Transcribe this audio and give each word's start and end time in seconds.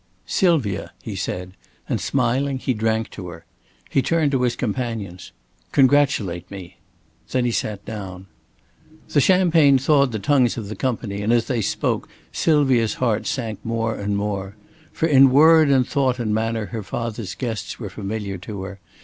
"Sylvia," 0.25 0.93
he 1.03 1.15
said, 1.15 1.51
and, 1.87 2.01
smiling, 2.01 2.57
he 2.57 2.73
drank 2.73 3.11
to 3.11 3.27
her. 3.27 3.45
He 3.91 4.01
turned 4.01 4.31
to 4.31 4.41
his 4.41 4.55
companions. 4.55 5.31
"Congratulate 5.73 6.49
me!" 6.49 6.79
Then 7.29 7.45
he 7.45 7.51
sat 7.51 7.85
down. 7.85 8.25
The 9.09 9.21
champagne 9.21 9.77
thawed 9.77 10.11
the 10.11 10.17
tongues 10.17 10.57
of 10.57 10.69
the 10.69 10.75
company, 10.75 11.21
and 11.21 11.31
as 11.31 11.45
they 11.45 11.61
spoke 11.61 12.09
Sylvia's 12.31 12.95
heart 12.95 13.27
sank 13.27 13.59
more 13.63 13.93
and 13.93 14.17
more. 14.17 14.55
For 14.91 15.05
in 15.05 15.29
word 15.29 15.69
and 15.69 15.87
thought 15.87 16.17
and 16.17 16.33
manner 16.33 16.65
her 16.65 16.81
father's 16.81 17.35
guests 17.35 17.77
were 17.77 17.91
familiar 17.91 18.39
to 18.39 18.63
her. 18.63 18.79